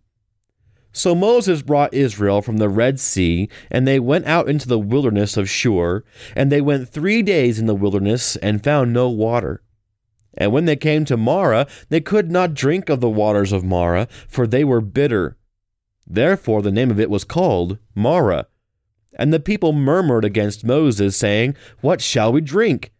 So 0.93 1.15
Moses 1.15 1.61
brought 1.61 1.93
Israel 1.93 2.41
from 2.41 2.57
the 2.57 2.69
Red 2.69 2.99
Sea, 2.99 3.49
and 3.69 3.87
they 3.87 3.99
went 3.99 4.25
out 4.25 4.49
into 4.49 4.67
the 4.67 4.79
wilderness 4.79 5.37
of 5.37 5.49
Shur, 5.49 6.03
and 6.35 6.51
they 6.51 6.61
went 6.61 6.89
three 6.89 7.21
days 7.21 7.59
in 7.59 7.65
the 7.65 7.75
wilderness, 7.75 8.35
and 8.37 8.63
found 8.63 8.91
no 8.91 9.09
water. 9.09 9.63
And 10.37 10.51
when 10.51 10.65
they 10.65 10.75
came 10.75 11.05
to 11.05 11.17
Marah, 11.17 11.67
they 11.89 12.01
could 12.01 12.31
not 12.31 12.53
drink 12.53 12.89
of 12.89 12.99
the 12.99 13.09
waters 13.09 13.51
of 13.51 13.63
Marah, 13.63 14.07
for 14.27 14.45
they 14.45 14.63
were 14.63 14.81
bitter. 14.81 15.37
Therefore 16.07 16.61
the 16.61 16.71
name 16.71 16.91
of 16.91 16.99
it 16.99 17.09
was 17.09 17.23
called 17.23 17.77
Marah. 17.95 18.47
And 19.17 19.33
the 19.33 19.39
people 19.39 19.73
murmured 19.73 20.25
against 20.25 20.65
Moses, 20.65 21.15
saying, 21.15 21.55
What 21.81 22.01
shall 22.01 22.31
we 22.31 22.41
drink? 22.41 22.91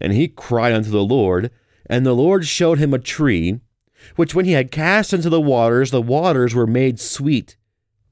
And 0.00 0.12
he 0.12 0.28
cried 0.28 0.72
unto 0.72 0.90
the 0.90 1.04
Lord, 1.04 1.50
and 1.86 2.04
the 2.04 2.14
Lord 2.14 2.46
showed 2.46 2.78
him 2.78 2.92
a 2.92 2.98
tree, 2.98 3.60
which 4.16 4.34
when 4.34 4.44
he 4.44 4.52
had 4.52 4.70
cast 4.70 5.12
into 5.12 5.28
the 5.30 5.40
waters, 5.40 5.90
the 5.90 6.02
waters 6.02 6.54
were 6.54 6.66
made 6.66 7.00
sweet. 7.00 7.56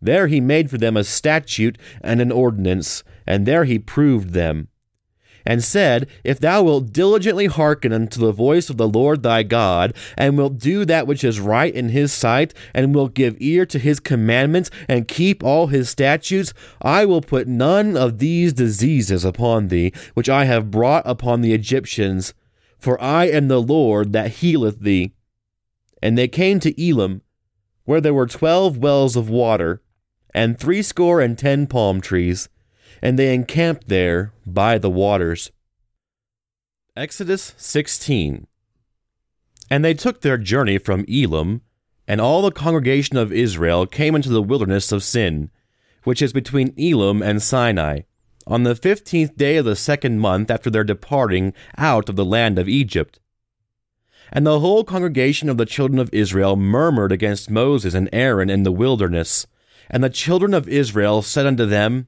There 0.01 0.27
he 0.27 0.41
made 0.41 0.69
for 0.69 0.79
them 0.79 0.97
a 0.97 1.05
statute 1.05 1.79
and 2.01 2.21
an 2.21 2.33
ordinance, 2.33 3.05
and 3.27 3.47
there 3.47 3.65
he 3.65 3.79
proved 3.79 4.31
them. 4.31 4.69
and 5.45 5.63
said, 5.63 6.07
If 6.23 6.39
thou 6.39 6.63
wilt 6.63 6.93
diligently 6.93 7.47
hearken 7.47 7.93
unto 7.93 8.21
the 8.21 8.33
voice 8.33 8.71
of 8.71 8.77
the 8.77 8.89
Lord 8.89 9.23
thy 9.23 9.43
God, 9.43 9.93
and 10.17 10.39
wilt 10.39 10.59
do 10.59 10.85
that 10.85 11.07
which 11.07 11.25
is 11.25 11.41
right 11.41 11.75
in 11.75 11.89
his 11.89 12.13
sight, 12.13 12.55
and 12.75 12.95
wilt 12.95 13.15
give 13.15 13.37
ear 13.41 13.67
to 13.67 13.79
his 13.79 13.99
commandments, 14.01 14.71
and 14.89 15.09
keep 15.09 15.43
all 15.43 15.67
his 15.67 15.89
statutes, 15.89 16.55
I 16.81 17.05
will 17.05 17.23
put 17.23 17.49
none 17.49 17.97
of 17.97 18.19
these 18.19 18.53
diseases 18.53 19.25
upon 19.25 19.69
thee, 19.69 19.93
which 20.15 20.29
I 20.29 20.45
have 20.45 20.71
brought 20.71 21.03
upon 21.05 21.41
the 21.41 21.53
Egyptians, 21.53 22.35
for 22.79 23.01
I 23.01 23.25
am 23.25 23.49
the 23.49 23.61
Lord 23.61 24.13
that 24.13 24.31
healeth 24.35 24.81
thee. 24.81 25.13
And 26.03 26.19
they 26.19 26.29
came 26.29 26.61
to 26.61 26.83
Elim, 26.83 27.23
where 27.85 28.01
there 28.01 28.15
were 28.15 28.27
twelve 28.27 28.77
wells 28.77 29.17
of 29.17 29.31
water, 29.31 29.83
and 30.35 30.59
threescore 30.59 31.21
and 31.21 31.39
ten 31.39 31.67
palm 31.67 32.01
trees 32.01 32.49
and 33.03 33.19
they 33.19 33.35
encamped 33.35 33.89
there 33.89 34.33
by 34.47 34.79
the 34.79 34.89
waters. 34.89 35.51
Exodus 36.97 37.55
16 37.57 38.47
And 39.69 39.85
they 39.85 39.93
took 39.93 40.21
their 40.21 40.39
journey 40.39 40.79
from 40.79 41.05
Elim, 41.09 41.63
and 42.07 42.21
all 42.21 42.43
the 42.43 42.53
congregation 42.53 43.17
of 43.17 43.33
Israel 43.33 43.87
came 43.87 44.15
into 44.15 44.29
the 44.29 44.43
wilderness 44.43 44.93
of 44.93 45.03
Sin, 45.03 45.51
which 46.05 46.23
is 46.23 46.33
between 46.33 46.75
Elim 46.79 47.23
and 47.23 47.43
Sinai, 47.43 48.03
on 48.47 48.63
the 48.63 48.77
fifteenth 48.77 49.37
day 49.37 49.57
of 49.57 49.65
the 49.65 49.77
second 49.77 50.21
month 50.21 50.51
after 50.51 50.71
their 50.71 50.85
departing 50.85 51.53
out 51.77 52.09
of 52.09 52.17
the 52.17 52.25
land 52.25 52.59
of 52.59 52.69
Egypt. 52.69 53.19
And 54.33 54.47
the 54.47 54.61
whole 54.61 54.83
congregation 54.83 55.49
of 55.49 55.59
the 55.59 55.67
children 55.67 55.99
of 55.99 56.11
Israel 56.13 56.57
murmured 56.57 57.13
against 57.13 57.51
Moses 57.51 57.95
and 57.95 58.09
Aaron 58.13 58.49
in 58.49 58.63
the 58.63 58.73
wilderness. 58.73 59.47
And 59.91 60.03
the 60.03 60.11
children 60.11 60.55
of 60.55 60.69
Israel 60.69 61.23
said 61.23 61.47
unto 61.47 61.67
them, 61.67 62.07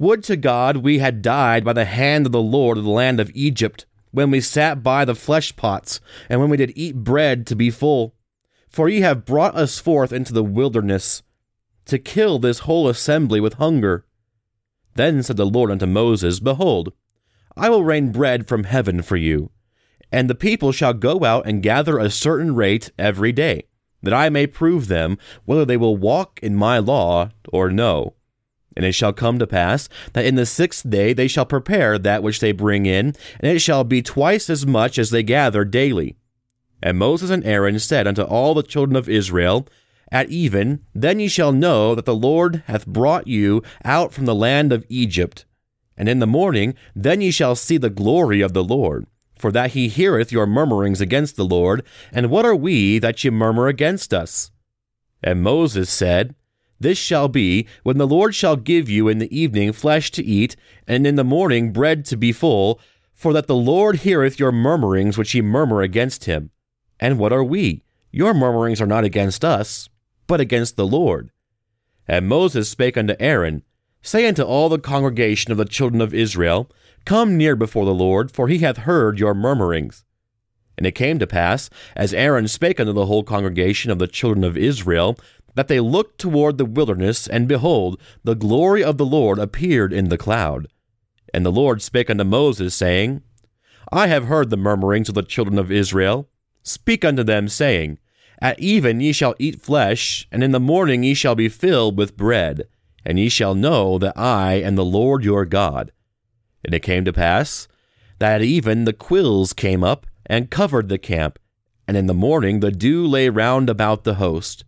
would 0.00 0.24
to 0.24 0.36
God 0.36 0.78
we 0.78 0.98
had 0.98 1.20
died 1.20 1.62
by 1.62 1.74
the 1.74 1.84
hand 1.84 2.24
of 2.24 2.32
the 2.32 2.40
Lord 2.40 2.78
of 2.78 2.84
the 2.84 2.90
land 2.90 3.20
of 3.20 3.30
Egypt, 3.34 3.84
when 4.12 4.30
we 4.30 4.40
sat 4.40 4.82
by 4.82 5.04
the 5.04 5.14
flesh 5.14 5.54
pots, 5.56 6.00
and 6.30 6.40
when 6.40 6.48
we 6.48 6.56
did 6.56 6.72
eat 6.74 7.04
bread 7.04 7.46
to 7.46 7.54
be 7.54 7.68
full. 7.68 8.14
For 8.70 8.88
ye 8.88 9.02
have 9.02 9.26
brought 9.26 9.54
us 9.54 9.78
forth 9.78 10.10
into 10.10 10.32
the 10.32 10.42
wilderness, 10.42 11.22
to 11.84 11.98
kill 11.98 12.38
this 12.38 12.60
whole 12.60 12.88
assembly 12.88 13.40
with 13.40 13.54
hunger. 13.54 14.06
Then 14.94 15.22
said 15.22 15.36
the 15.36 15.44
Lord 15.44 15.70
unto 15.70 15.84
Moses, 15.84 16.40
Behold, 16.40 16.94
I 17.54 17.68
will 17.68 17.84
rain 17.84 18.10
bread 18.10 18.48
from 18.48 18.64
heaven 18.64 19.02
for 19.02 19.18
you, 19.18 19.50
and 20.12 20.28
the 20.28 20.34
people 20.34 20.72
shall 20.72 20.94
go 20.94 21.24
out 21.24 21.46
and 21.46 21.62
gather 21.62 21.98
a 21.98 22.10
certain 22.10 22.54
rate 22.54 22.90
every 22.98 23.32
day, 23.32 23.64
that 24.02 24.14
I 24.14 24.28
may 24.28 24.46
prove 24.46 24.88
them 24.88 25.18
whether 25.44 25.64
they 25.64 25.76
will 25.76 25.96
walk 25.96 26.40
in 26.42 26.54
my 26.56 26.78
law 26.78 27.30
or 27.52 27.70
no. 27.70 28.14
And 28.76 28.84
it 28.84 28.92
shall 28.92 29.12
come 29.12 29.38
to 29.38 29.46
pass 29.46 29.88
that 30.12 30.24
in 30.24 30.36
the 30.36 30.46
sixth 30.46 30.88
day 30.88 31.12
they 31.12 31.28
shall 31.28 31.46
prepare 31.46 31.98
that 31.98 32.22
which 32.22 32.40
they 32.40 32.52
bring 32.52 32.86
in, 32.86 33.14
and 33.40 33.56
it 33.56 33.60
shall 33.60 33.84
be 33.84 34.02
twice 34.02 34.48
as 34.48 34.66
much 34.66 34.98
as 34.98 35.10
they 35.10 35.22
gather 35.22 35.64
daily. 35.64 36.16
And 36.82 36.98
Moses 36.98 37.30
and 37.30 37.44
Aaron 37.44 37.78
said 37.78 38.06
unto 38.06 38.22
all 38.22 38.54
the 38.54 38.62
children 38.62 38.96
of 38.96 39.08
Israel, 39.08 39.66
At 40.10 40.30
even, 40.30 40.84
then 40.94 41.20
ye 41.20 41.28
shall 41.28 41.52
know 41.52 41.94
that 41.94 42.06
the 42.06 42.14
Lord 42.14 42.62
hath 42.66 42.86
brought 42.86 43.26
you 43.26 43.62
out 43.84 44.12
from 44.12 44.24
the 44.24 44.34
land 44.34 44.72
of 44.72 44.86
Egypt. 44.88 45.44
And 45.96 46.08
in 46.08 46.20
the 46.20 46.26
morning, 46.26 46.74
then 46.96 47.20
ye 47.20 47.30
shall 47.30 47.54
see 47.54 47.76
the 47.76 47.90
glory 47.90 48.40
of 48.40 48.54
the 48.54 48.64
Lord, 48.64 49.06
for 49.40 49.50
that 49.52 49.72
he 49.72 49.88
heareth 49.88 50.30
your 50.30 50.46
murmurings 50.46 51.00
against 51.00 51.36
the 51.36 51.44
Lord. 51.44 51.84
And 52.12 52.30
what 52.30 52.44
are 52.44 52.54
we 52.54 52.98
that 52.98 53.24
ye 53.24 53.30
murmur 53.30 53.66
against 53.68 54.12
us? 54.12 54.50
And 55.22 55.42
Moses 55.42 55.90
said, 55.90 56.34
this 56.80 56.96
shall 56.96 57.28
be 57.28 57.68
when 57.82 57.98
the 57.98 58.06
Lord 58.06 58.34
shall 58.34 58.56
give 58.56 58.88
you 58.88 59.06
in 59.06 59.18
the 59.18 59.38
evening 59.38 59.72
flesh 59.72 60.10
to 60.12 60.24
eat, 60.24 60.56
and 60.88 61.06
in 61.06 61.14
the 61.14 61.22
morning 61.22 61.72
bread 61.72 62.06
to 62.06 62.16
be 62.16 62.32
full, 62.32 62.80
for 63.12 63.34
that 63.34 63.46
the 63.46 63.54
Lord 63.54 63.96
heareth 63.96 64.40
your 64.40 64.50
murmurings 64.50 65.18
which 65.18 65.34
ye 65.34 65.42
murmur 65.42 65.82
against 65.82 66.24
him. 66.24 66.50
And 66.98 67.18
what 67.18 67.34
are 67.34 67.44
we? 67.44 67.84
Your 68.10 68.32
murmurings 68.32 68.80
are 68.80 68.86
not 68.86 69.04
against 69.04 69.44
us, 69.44 69.90
but 70.26 70.40
against 70.40 70.76
the 70.76 70.86
Lord. 70.86 71.30
And 72.08 72.26
Moses 72.26 72.70
spake 72.70 72.96
unto 72.96 73.14
Aaron, 73.20 73.62
Say 74.00 74.26
unto 74.26 74.42
all 74.42 74.70
the 74.70 74.78
congregation 74.78 75.52
of 75.52 75.58
the 75.58 75.66
children 75.66 76.00
of 76.00 76.14
Israel, 76.14 76.70
Come 77.04 77.36
near 77.36 77.56
before 77.56 77.84
the 77.84 77.94
Lord, 77.94 78.30
for 78.30 78.48
he 78.48 78.58
hath 78.58 78.78
heard 78.78 79.18
your 79.18 79.34
murmurings. 79.34 80.04
And 80.76 80.86
it 80.86 80.94
came 80.94 81.18
to 81.18 81.26
pass, 81.26 81.68
as 81.94 82.14
Aaron 82.14 82.48
spake 82.48 82.80
unto 82.80 82.92
the 82.92 83.06
whole 83.06 83.22
congregation 83.22 83.90
of 83.90 83.98
the 83.98 84.06
children 84.06 84.44
of 84.44 84.56
Israel, 84.56 85.18
that 85.54 85.68
they 85.68 85.80
looked 85.80 86.18
toward 86.18 86.58
the 86.58 86.64
wilderness, 86.64 87.26
and 87.26 87.48
behold, 87.48 88.00
the 88.24 88.34
glory 88.34 88.82
of 88.82 88.96
the 88.96 89.04
Lord 89.04 89.38
appeared 89.38 89.92
in 89.92 90.08
the 90.08 90.18
cloud. 90.18 90.68
And 91.34 91.44
the 91.44 91.52
Lord 91.52 91.82
spake 91.82 92.08
unto 92.08 92.24
Moses, 92.24 92.74
saying, 92.74 93.22
I 93.92 94.06
have 94.06 94.26
heard 94.26 94.50
the 94.50 94.56
murmurings 94.56 95.08
of 95.08 95.14
the 95.14 95.22
children 95.22 95.58
of 95.58 95.72
Israel. 95.72 96.28
Speak 96.62 97.04
unto 97.04 97.24
them, 97.24 97.48
saying, 97.48 97.98
At 98.40 98.60
even 98.60 99.00
ye 99.00 99.12
shall 99.12 99.34
eat 99.38 99.60
flesh, 99.60 100.28
and 100.30 100.44
in 100.44 100.52
the 100.52 100.60
morning 100.60 101.02
ye 101.02 101.14
shall 101.14 101.34
be 101.34 101.48
filled 101.48 101.98
with 101.98 102.16
bread, 102.16 102.68
and 103.04 103.18
ye 103.18 103.28
shall 103.28 103.54
know 103.54 103.98
that 103.98 104.16
I 104.16 104.54
am 104.54 104.76
the 104.76 104.84
Lord 104.84 105.24
your 105.24 105.44
God. 105.44 105.92
And 106.64 106.74
it 106.74 106.80
came 106.80 107.04
to 107.04 107.12
pass 107.12 107.68
that 108.18 108.36
at 108.36 108.42
even 108.42 108.84
the 108.84 108.92
quills 108.92 109.52
came 109.52 109.82
up 109.82 110.06
and 110.26 110.50
covered 110.50 110.88
the 110.88 110.98
camp, 110.98 111.38
and 111.88 111.96
in 111.96 112.06
the 112.06 112.14
morning 112.14 112.60
the 112.60 112.70
dew 112.70 113.06
lay 113.06 113.28
round 113.28 113.68
about 113.68 114.04
the 114.04 114.14
host. 114.14 114.64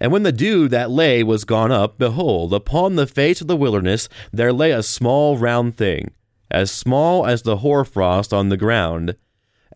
And 0.00 0.10
when 0.10 0.24
the 0.24 0.32
dew 0.32 0.68
that 0.68 0.90
lay 0.90 1.22
was 1.22 1.44
gone 1.44 1.70
up, 1.70 1.98
behold, 1.98 2.52
upon 2.52 2.96
the 2.96 3.06
face 3.06 3.40
of 3.40 3.46
the 3.46 3.56
wilderness 3.56 4.08
there 4.32 4.52
lay 4.52 4.72
a 4.72 4.82
small 4.82 5.38
round 5.38 5.76
thing, 5.76 6.12
as 6.50 6.70
small 6.70 7.26
as 7.26 7.42
the 7.42 7.58
hoarfrost 7.58 8.32
on 8.32 8.48
the 8.48 8.56
ground. 8.56 9.16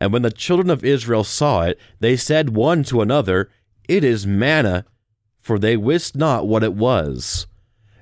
And 0.00 0.12
when 0.12 0.22
the 0.22 0.30
children 0.30 0.70
of 0.70 0.84
Israel 0.84 1.24
saw 1.24 1.62
it, 1.62 1.78
they 2.00 2.16
said 2.16 2.56
one 2.56 2.82
to 2.84 3.00
another, 3.00 3.50
It 3.88 4.02
is 4.02 4.26
manna, 4.26 4.84
for 5.40 5.58
they 5.58 5.76
wist 5.76 6.16
not 6.16 6.48
what 6.48 6.64
it 6.64 6.74
was. 6.74 7.46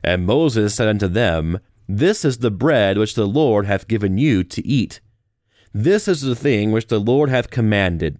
And 0.02 0.26
Moses 0.26 0.74
said 0.74 0.88
unto 0.88 1.08
them, 1.08 1.58
This 1.88 2.24
is 2.24 2.38
the 2.38 2.50
bread 2.50 2.98
which 2.98 3.14
the 3.14 3.26
Lord 3.26 3.66
hath 3.66 3.88
given 3.88 4.18
you 4.18 4.42
to 4.44 4.66
eat. 4.66 5.00
This 5.72 6.08
is 6.08 6.22
the 6.22 6.34
thing 6.34 6.72
which 6.72 6.88
the 6.88 6.98
Lord 6.98 7.28
hath 7.28 7.50
commanded. 7.50 8.18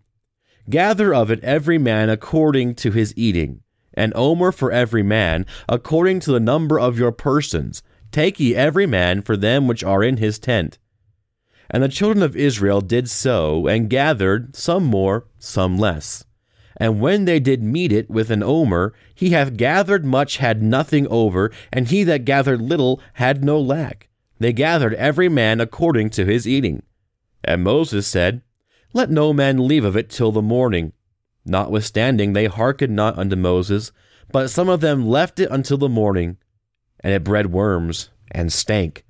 Gather 0.69 1.15
of 1.15 1.31
it 1.31 1.43
every 1.43 1.79
man 1.79 2.11
according 2.11 2.75
to 2.77 2.91
his 2.91 3.15
eating 3.17 3.63
an 3.97 4.13
omer 4.15 4.53
for 4.53 4.71
every 4.71 5.03
man, 5.03 5.47
according 5.71 6.21
to 6.21 6.31
the 6.31 6.39
number 6.39 6.79
of 6.79 6.99
your 6.99 7.13
persons. 7.13 7.83
Take 8.13 8.39
ye 8.39 8.55
every 8.55 8.87
man 8.87 9.23
for 9.23 9.39
them 9.39 9.67
which 9.67 9.83
are 9.83 10.05
in 10.05 10.19
his 10.19 10.39
tent. 10.39 10.79
And 11.71 11.83
the 11.83 11.89
children 11.89 12.23
of 12.23 12.37
Israel 12.37 12.83
did 12.83 13.09
so, 13.09 13.67
and 13.67 13.89
gathered, 13.89 14.55
some 14.55 14.85
more, 14.85 15.27
some 15.39 15.79
less. 15.79 16.26
And 16.77 17.01
when 17.01 17.25
they 17.25 17.41
did 17.41 17.63
meet 17.63 17.93
it 17.93 18.11
with 18.11 18.31
an 18.31 18.43
omer, 18.43 18.93
he 19.15 19.31
hath 19.31 19.57
gathered 19.57 20.05
much 20.05 20.37
had 20.37 20.63
nothing 20.63 21.07
over, 21.09 21.51
and 21.73 21.89
he 21.89 22.05
that 22.05 22.25
gathered 22.25 22.61
little 22.61 23.01
had 23.15 23.43
no 23.43 23.59
lack. 23.59 24.09
They 24.39 24.53
gathered 24.53 24.95
every 24.95 25.29
man 25.29 25.61
according 25.61 26.11
to 26.11 26.27
his 26.27 26.47
eating. 26.47 26.83
And 27.43 27.65
Moses 27.65 28.07
said, 28.07 28.43
Let 28.93 29.11
no 29.11 29.33
man 29.33 29.67
leave 29.67 29.85
of 29.85 29.97
it 29.97 30.11
till 30.11 30.33
the 30.33 30.43
morning. 30.43 30.93
Notwithstanding, 31.47 32.33
they 32.33 32.47
hearkened 32.47 32.95
not 32.95 33.17
unto 33.17 33.37
Moses, 33.37 33.93
but 34.31 34.51
some 34.51 34.69
of 34.69 34.81
them 34.81 35.07
left 35.07 35.41
it 35.41 35.51
until 35.51 35.79
the 35.79 35.89
morning, 35.89 36.37
and 37.01 37.15
it 37.15 37.25
bred 37.25 37.53
worms, 37.53 38.11
and 38.31 38.53
stank. 38.53 39.05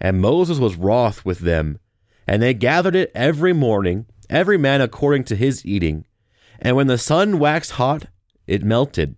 And 0.00 0.20
Moses 0.20 0.58
was 0.58 0.76
wroth 0.76 1.24
with 1.24 1.40
them, 1.40 1.78
and 2.26 2.42
they 2.42 2.54
gathered 2.54 2.94
it 2.94 3.10
every 3.14 3.52
morning, 3.52 4.06
every 4.28 4.58
man 4.58 4.80
according 4.80 5.24
to 5.24 5.36
his 5.36 5.64
eating. 5.66 6.04
And 6.60 6.76
when 6.76 6.86
the 6.86 6.98
sun 6.98 7.38
waxed 7.38 7.72
hot, 7.72 8.06
it 8.46 8.62
melted. 8.62 9.16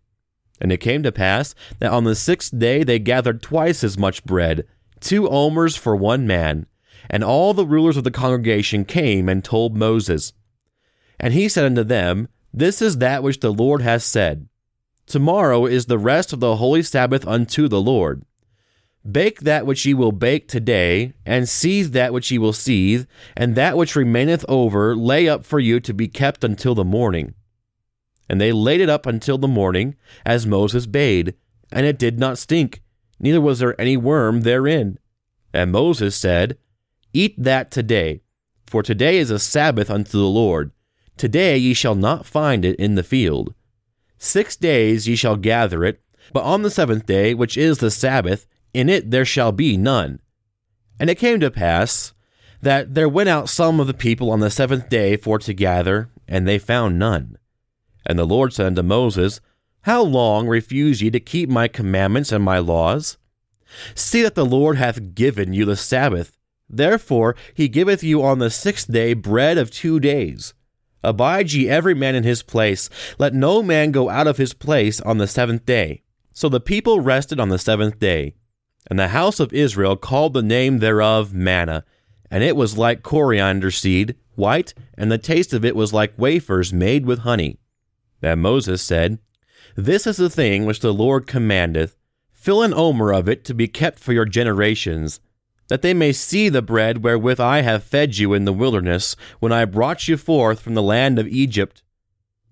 And 0.60 0.70
it 0.70 0.78
came 0.78 1.02
to 1.02 1.12
pass 1.12 1.54
that 1.80 1.90
on 1.90 2.04
the 2.04 2.14
sixth 2.14 2.56
day 2.56 2.84
they 2.84 2.98
gathered 2.98 3.42
twice 3.42 3.82
as 3.82 3.98
much 3.98 4.24
bread, 4.24 4.64
two 5.00 5.28
omers 5.28 5.76
for 5.76 5.96
one 5.96 6.26
man. 6.26 6.66
And 7.10 7.24
all 7.24 7.52
the 7.52 7.66
rulers 7.66 7.96
of 7.96 8.04
the 8.04 8.10
congregation 8.12 8.84
came 8.84 9.28
and 9.28 9.42
told 9.42 9.76
Moses. 9.76 10.32
And 11.18 11.34
he 11.34 11.48
said 11.48 11.64
unto 11.64 11.82
them, 11.82 12.28
this 12.54 12.82
is 12.82 12.98
that 12.98 13.22
which 13.22 13.40
the 13.40 13.52
Lord 13.52 13.82
has 13.82 14.04
said. 14.04 14.48
Tomorrow 15.06 15.66
is 15.66 15.86
the 15.86 15.98
rest 15.98 16.32
of 16.32 16.40
the 16.40 16.56
holy 16.56 16.82
Sabbath 16.82 17.26
unto 17.26 17.66
the 17.66 17.80
Lord. 17.80 18.24
Bake 19.10 19.40
that 19.40 19.66
which 19.66 19.84
ye 19.84 19.94
will 19.94 20.12
bake 20.12 20.46
today, 20.46 21.12
and 21.26 21.48
seethe 21.48 21.92
that 21.92 22.12
which 22.12 22.30
ye 22.30 22.38
will 22.38 22.52
seethe, 22.52 23.06
and 23.36 23.56
that 23.56 23.76
which 23.76 23.96
remaineth 23.96 24.44
over 24.48 24.94
lay 24.94 25.28
up 25.28 25.44
for 25.44 25.58
you 25.58 25.80
to 25.80 25.92
be 25.92 26.06
kept 26.06 26.44
until 26.44 26.74
the 26.74 26.84
morning. 26.84 27.34
And 28.28 28.40
they 28.40 28.52
laid 28.52 28.80
it 28.80 28.88
up 28.88 29.04
until 29.04 29.38
the 29.38 29.48
morning, 29.48 29.96
as 30.24 30.46
Moses 30.46 30.86
bade, 30.86 31.34
and 31.72 31.84
it 31.84 31.98
did 31.98 32.18
not 32.18 32.38
stink, 32.38 32.80
neither 33.18 33.40
was 33.40 33.58
there 33.58 33.80
any 33.80 33.96
worm 33.96 34.42
therein. 34.42 34.98
And 35.52 35.72
Moses 35.72 36.14
said, 36.14 36.56
Eat 37.12 37.34
that 37.42 37.70
today, 37.70 38.20
for 38.66 38.82
today 38.82 39.18
is 39.18 39.30
a 39.30 39.38
Sabbath 39.38 39.90
unto 39.90 40.12
the 40.12 40.28
Lord. 40.28 40.70
Today 41.16 41.58
ye 41.58 41.74
shall 41.74 41.94
not 41.96 42.24
find 42.24 42.64
it 42.64 42.76
in 42.76 42.94
the 42.94 43.02
field. 43.02 43.52
Six 44.16 44.54
days 44.54 45.08
ye 45.08 45.16
shall 45.16 45.36
gather 45.36 45.84
it, 45.84 46.00
but 46.32 46.44
on 46.44 46.62
the 46.62 46.70
seventh 46.70 47.04
day, 47.04 47.34
which 47.34 47.56
is 47.56 47.78
the 47.78 47.90
Sabbath, 47.90 48.46
in 48.74 48.88
it 48.88 49.10
there 49.10 49.24
shall 49.24 49.52
be 49.52 49.76
none. 49.76 50.20
And 50.98 51.10
it 51.10 51.18
came 51.18 51.40
to 51.40 51.50
pass 51.50 52.12
that 52.60 52.94
there 52.94 53.08
went 53.08 53.28
out 53.28 53.48
some 53.48 53.80
of 53.80 53.86
the 53.86 53.94
people 53.94 54.30
on 54.30 54.40
the 54.40 54.50
seventh 54.50 54.88
day 54.88 55.16
for 55.16 55.38
to 55.40 55.52
gather, 55.52 56.10
and 56.28 56.46
they 56.46 56.58
found 56.58 56.98
none. 56.98 57.36
And 58.06 58.18
the 58.18 58.24
Lord 58.24 58.52
said 58.52 58.66
unto 58.66 58.82
Moses, 58.82 59.40
How 59.82 60.02
long 60.02 60.46
refuse 60.46 61.02
ye 61.02 61.10
to 61.10 61.20
keep 61.20 61.48
my 61.48 61.68
commandments 61.68 62.32
and 62.32 62.44
my 62.44 62.58
laws? 62.58 63.18
See 63.94 64.22
that 64.22 64.34
the 64.34 64.46
Lord 64.46 64.76
hath 64.76 65.14
given 65.14 65.52
you 65.52 65.64
the 65.64 65.76
Sabbath. 65.76 66.36
Therefore 66.68 67.36
he 67.54 67.68
giveth 67.68 68.02
you 68.02 68.22
on 68.22 68.38
the 68.38 68.50
sixth 68.50 68.90
day 68.90 69.14
bread 69.14 69.58
of 69.58 69.70
two 69.70 70.00
days. 70.00 70.54
Abide 71.04 71.52
ye 71.52 71.68
every 71.68 71.94
man 71.94 72.14
in 72.14 72.22
his 72.22 72.42
place. 72.42 72.88
Let 73.18 73.34
no 73.34 73.62
man 73.62 73.90
go 73.90 74.08
out 74.08 74.26
of 74.26 74.36
his 74.36 74.54
place 74.54 75.00
on 75.00 75.18
the 75.18 75.26
seventh 75.26 75.66
day. 75.66 76.02
So 76.32 76.48
the 76.48 76.60
people 76.60 77.00
rested 77.00 77.40
on 77.40 77.48
the 77.48 77.58
seventh 77.58 77.98
day. 77.98 78.36
And 78.88 78.98
the 78.98 79.08
house 79.08 79.40
of 79.40 79.52
Israel 79.52 79.96
called 79.96 80.34
the 80.34 80.42
name 80.42 80.78
thereof 80.78 81.32
manna, 81.32 81.84
and 82.30 82.42
it 82.42 82.56
was 82.56 82.78
like 82.78 83.02
coriander 83.02 83.70
seed, 83.70 84.16
white, 84.34 84.74
and 84.96 85.10
the 85.10 85.18
taste 85.18 85.52
of 85.52 85.64
it 85.64 85.76
was 85.76 85.92
like 85.92 86.18
wafers 86.18 86.72
made 86.72 87.06
with 87.06 87.20
honey. 87.20 87.58
And 88.22 88.40
Moses 88.40 88.82
said, 88.82 89.18
This 89.76 90.06
is 90.06 90.16
the 90.16 90.30
thing 90.30 90.64
which 90.64 90.80
the 90.80 90.94
Lord 90.94 91.26
commandeth. 91.26 91.96
Fill 92.32 92.62
an 92.62 92.74
omer 92.74 93.12
of 93.12 93.28
it 93.28 93.44
to 93.44 93.54
be 93.54 93.68
kept 93.68 93.98
for 93.98 94.12
your 94.12 94.24
generations, 94.24 95.20
that 95.68 95.82
they 95.82 95.94
may 95.94 96.12
see 96.12 96.48
the 96.48 96.62
bread 96.62 97.04
wherewith 97.04 97.38
I 97.38 97.60
have 97.60 97.84
fed 97.84 98.18
you 98.18 98.34
in 98.34 98.44
the 98.44 98.52
wilderness, 98.52 99.14
when 99.38 99.52
I 99.52 99.64
brought 99.64 100.08
you 100.08 100.16
forth 100.16 100.60
from 100.60 100.74
the 100.74 100.82
land 100.82 101.18
of 101.18 101.28
Egypt. 101.28 101.82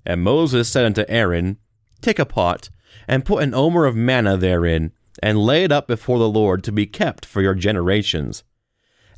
And 0.06 0.22
Moses 0.22 0.68
said 0.68 0.84
unto 0.84 1.04
Aaron, 1.08 1.58
Take 2.00 2.18
a 2.18 2.25
pot, 2.25 2.70
and 3.08 3.25
put 3.25 3.42
an 3.42 3.54
omer 3.54 3.84
of 3.84 3.96
manna 3.96 4.37
therein, 4.37 4.92
and 5.22 5.38
lay 5.38 5.64
it 5.64 5.72
up 5.72 5.86
before 5.86 6.18
the 6.18 6.28
Lord 6.28 6.64
to 6.64 6.72
be 6.72 6.86
kept 6.86 7.24
for 7.24 7.42
your 7.42 7.54
generations. 7.54 8.42